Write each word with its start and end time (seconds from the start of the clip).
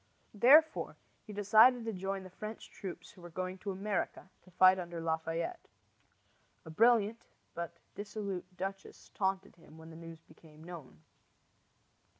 Therefore 0.33 0.95
he 1.27 1.31
decided 1.31 1.85
to 1.85 1.93
join 1.93 2.23
the 2.23 2.31
French 2.31 2.71
troops 2.71 3.11
who 3.11 3.21
were 3.21 3.29
going 3.29 3.59
to 3.59 3.69
America 3.69 4.31
to 4.41 4.49
fight 4.49 4.79
under 4.79 4.99
Lafayette. 4.99 5.67
A 6.65 6.71
brilliant 6.71 7.27
but 7.53 7.77
dissolute 7.93 8.57
duchess 8.57 9.09
taunted 9.13 9.57
him 9.57 9.77
when 9.77 9.91
the 9.91 9.95
news 9.95 10.23
became 10.23 10.63
known. 10.63 11.03